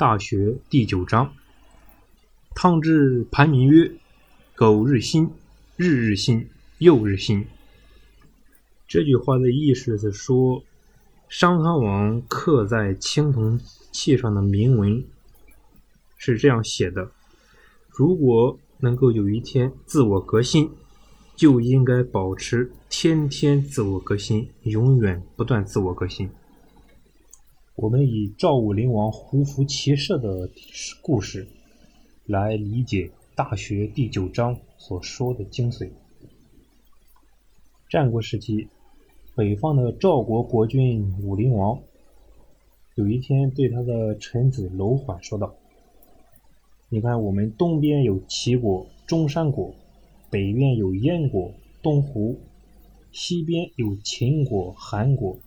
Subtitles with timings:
[0.00, 1.34] 大学第九章。
[2.54, 3.92] 汤之盘铭曰
[4.56, 5.30] ：“苟日新，
[5.76, 7.46] 日日新，又日新。”
[8.88, 10.64] 这句话的意思是说，
[11.28, 13.60] 商汤王刻在青铜
[13.92, 15.04] 器上的铭文
[16.16, 17.10] 是这样写的
[17.92, 20.70] ：“如果能够有一天自我革新，
[21.36, 26.30] 就应该保持天天自我革新，永远不断自我革新。”
[27.80, 30.50] 我们以赵武灵王胡服骑射的
[31.00, 31.48] 故事
[32.26, 35.88] 来理解《大学》第九章所说的精髓。
[37.88, 38.68] 战国时期，
[39.34, 41.80] 北方的赵国国君武灵王
[42.96, 45.54] 有一天对他的臣子楼缓说道
[46.90, 49.74] ：“你看，我们东边有齐国、中山国，
[50.28, 52.38] 北边有燕国、东胡，
[53.10, 55.38] 西边有秦国、韩国。”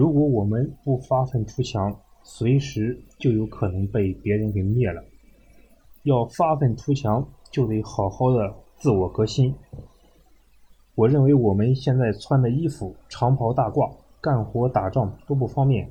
[0.00, 5.04] 如果我们不发愤图强，随时就有可能被别人给灭了。
[6.04, 9.54] 要发愤图强，就得好好的自我革新。
[10.94, 15.90] 我认为我们现在穿的衣服长袍大褂，干活打仗都不方便，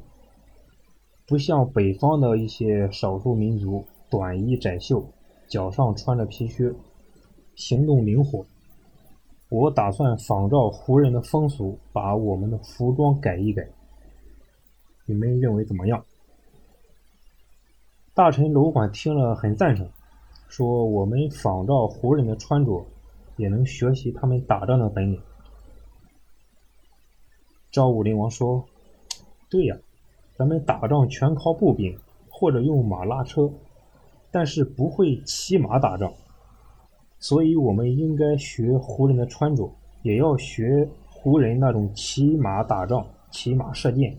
[1.28, 5.06] 不像北方的一些少数民族，短衣窄袖，
[5.48, 6.74] 脚上穿着皮靴，
[7.56, 8.44] 行动灵活。
[9.52, 13.70] 我打算仿照胡人的风俗，把我们的服装改一改。
[15.10, 16.06] 你们认为怎么样？
[18.14, 19.90] 大臣楼管听了很赞成，
[20.48, 22.86] 说：“我们仿照胡人的穿着，
[23.36, 25.20] 也能学习他们打仗的本领。”
[27.72, 28.64] 赵武灵王说
[29.50, 29.76] ：“对呀，
[30.36, 31.98] 咱们打仗全靠步兵
[32.30, 33.52] 或者用马拉车，
[34.30, 36.14] 但是不会骑马打仗，
[37.18, 44.16] 所以我们应该学胡人的穿着，也要学胡人那种骑马打仗、骑马射箭。”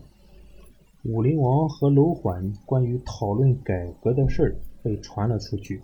[1.03, 5.81] 武灵王和楼缓关于讨论改革的事儿被传了出去，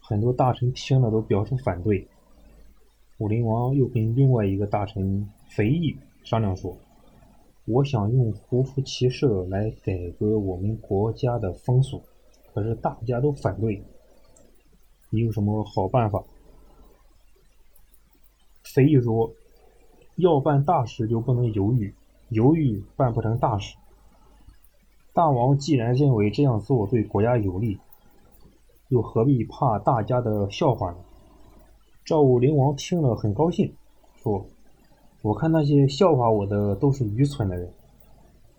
[0.00, 2.08] 很多大臣听了都表示反对。
[3.18, 6.76] 武灵王又跟另外一个大臣肥义商量说
[7.66, 12.02] ：“我想用胡服骑射来改革我们国家的风俗，
[12.52, 13.80] 可是大家都反对。
[15.10, 16.24] 你有什么好办法？”
[18.74, 19.30] 肥义说
[20.18, 21.94] ：“要办大事就不能犹豫。”
[22.34, 23.76] 犹豫办不成大事。
[25.12, 27.78] 大王既然认为这样做对国家有利，
[28.88, 30.96] 又何必怕大家的笑话呢？
[32.04, 33.72] 赵武灵王听了很高兴，
[34.16, 34.44] 说
[35.22, 37.72] ：“我看那些笑话我的都是愚蠢的人，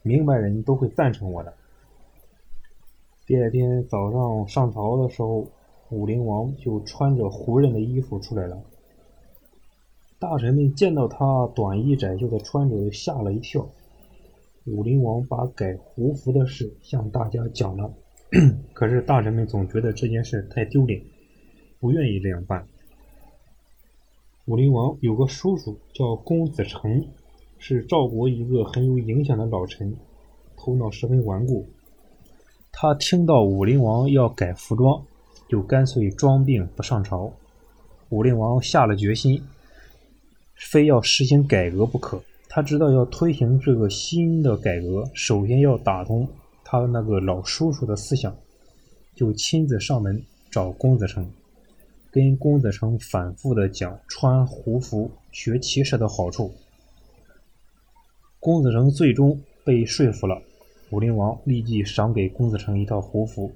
[0.02, 1.54] 明白人都会赞成我的。”
[3.28, 5.46] 第二天早上上朝的时候，
[5.90, 8.58] 武灵王就穿着胡人的衣服出来了。
[10.28, 13.70] 大臣们见到他短衣窄袖的穿着，吓了一跳。
[14.66, 17.94] 武灵王把改胡服的事向大家讲了，
[18.74, 21.00] 可是大臣们总觉得这件事太丢脸，
[21.80, 22.66] 不愿意这样办。
[24.48, 27.06] 武林王有个叔叔叫公子成，
[27.60, 29.96] 是赵国一个很有影响的老臣，
[30.58, 31.68] 头脑十分顽固。
[32.72, 35.06] 他听到武林王要改服装，
[35.48, 37.32] 就干脆装病不上朝。
[38.10, 39.40] 武林王下了决心。
[40.56, 42.22] 非要实行改革不可。
[42.48, 46.28] 他知道要推行这个新的改革，首先要打通
[46.64, 48.34] 他那个老叔叔的思想，
[49.14, 51.30] 就亲自上门找公子成，
[52.12, 56.54] 跟公子成反复的讲穿胡服学骑射的好处。
[58.40, 60.42] 公子成最终被说服了，
[60.92, 63.52] 武灵王立即赏给公子成一套胡服。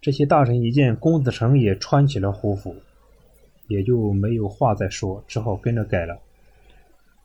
[0.00, 2.74] 这些大臣一见公子成也穿起了胡服。
[3.72, 6.20] 也就没有话再说，只好跟着改了。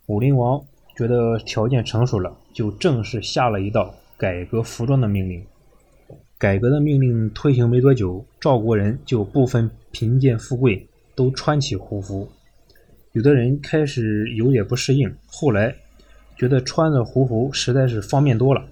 [0.06, 0.64] 武灵王
[0.96, 5.44] 觉得条件成熟了，就正式下了一道改革服装的命令。
[6.40, 12.30] 改革的命令推行没多久，赵国人就不分贫贱富贵，都穿起胡服。
[13.12, 15.76] 有的人开始有点不适应，后来
[16.38, 18.66] 觉得穿着胡服实在是方便多了。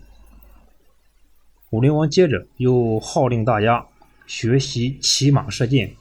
[1.71, 3.85] 武灵王接着又号令大家
[4.25, 5.91] 学习骑马射箭。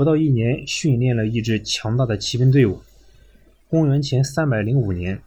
[0.00, 2.80] 不到一年，训练了一支强大的骑兵队伍。
[3.68, 5.20] 公元前三百零五年，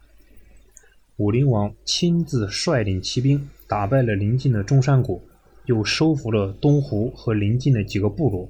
[1.18, 5.22] 武灵王亲自率领骑兵打败了邻近的中山国，
[5.66, 8.50] 又收服了东湖和邻近的几个部落。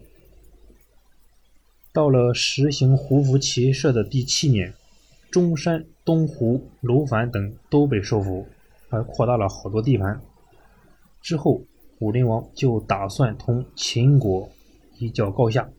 [1.91, 4.73] 到了实行胡服骑射的第七年，
[5.29, 8.47] 中山、东湖、楼烦等都被收服，
[8.87, 10.21] 还扩大了好多地盘。
[11.21, 11.61] 之后，
[11.99, 14.49] 武灵王就打算同秦国
[14.99, 15.69] 一较高下。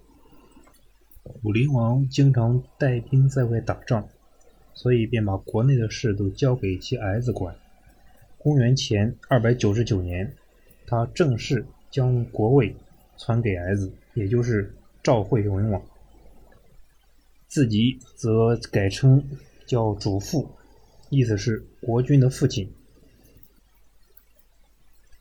[1.42, 4.08] 武灵王经常带兵在外打仗，
[4.74, 7.56] 所以便把国内的事都交给其儿子管。
[8.36, 10.34] 公元前二百九十九年，
[10.86, 12.76] 他正式将国位
[13.16, 15.82] 传给儿子，也就是赵惠文王，
[17.48, 19.24] 自己则改称
[19.66, 20.50] 叫主父，
[21.08, 22.70] 意思是国君的父亲。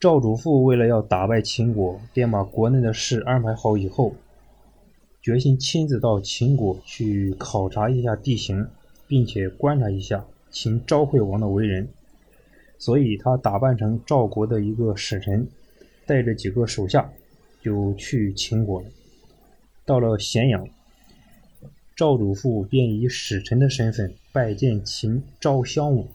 [0.01, 4.13] 赵主父为了要打败秦国，便把国内的事安排好以后，
[5.23, 8.67] 决心亲自到秦国去考察一下地形，
[9.07, 11.87] 并且观察一下秦昭惠王的为人。
[12.77, 15.47] 所以他打扮成赵国的一个使臣，
[16.05, 17.09] 带着几个手下，
[17.61, 18.87] 就去秦国了。
[19.85, 20.67] 到了咸阳，
[21.95, 26.05] 赵主父便以使臣的身份拜见秦昭襄王。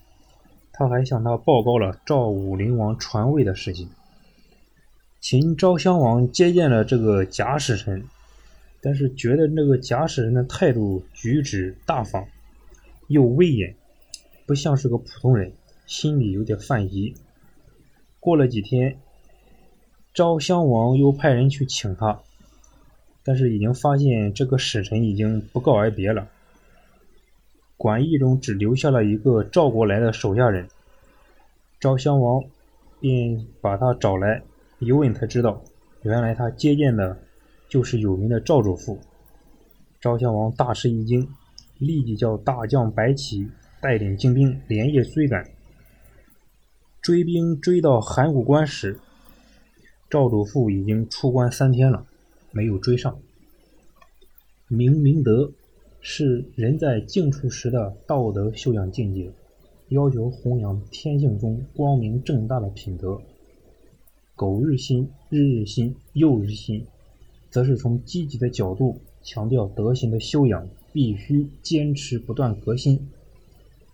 [0.70, 3.88] 他还向他报告了赵武灵王传位的事情。
[5.18, 8.04] 秦昭襄王接见了这个假使臣，
[8.80, 12.26] 但是觉得那个假使人的态度举止大方，
[13.08, 13.74] 又威严，
[14.46, 15.52] 不像是个普通人。
[15.86, 17.14] 心里有点犯疑。
[18.20, 18.98] 过了几天，
[20.12, 22.20] 昭襄王又派人去请他，
[23.24, 26.28] 但是已经发现这个使臣已经不告而别了。
[27.78, 30.68] 馆驿中只留下了一个赵国来的手下人。
[31.80, 32.44] 昭襄王
[33.00, 34.42] 便把他找来，
[34.80, 35.64] 一问才知道，
[36.02, 37.16] 原来他接见的
[37.68, 38.98] 就是有名的赵主父。
[40.00, 41.28] 昭襄王大吃一惊，
[41.78, 43.48] 立即叫大将白起
[43.80, 45.44] 带领精兵连夜追赶。
[47.00, 48.98] 追兵追到函谷关时，
[50.10, 52.06] 赵主父已经出关三天了，
[52.52, 53.18] 没有追上。
[54.68, 55.50] 明明德
[56.00, 59.32] 是人在静处时的道德修养境界，
[59.88, 63.20] 要求弘扬天性中光明正大的品德。
[64.36, 66.86] 苟日新，日日新，又日新，
[67.50, 73.08] 则是从积极的角度强调德行的修养，必须坚持不断革新。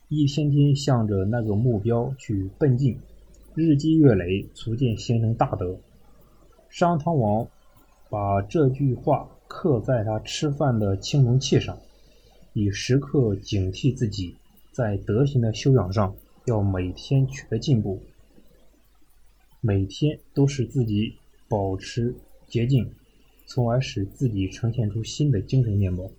[0.09, 2.99] 一天天向着那个目标去奔进，
[3.55, 5.79] 日积月累，逐渐形成大德。
[6.69, 7.49] 商汤王
[8.11, 11.79] 把这句话刻在他吃饭的青铜器上，
[12.53, 14.35] 以时刻警惕自己
[14.73, 16.15] 在德行的修养上
[16.47, 18.01] 要每天取得进步，
[19.61, 21.15] 每天都使自己
[21.49, 22.15] 保持
[22.47, 22.93] 洁净，
[23.47, 26.11] 从而使自己呈现出新的精神面貌。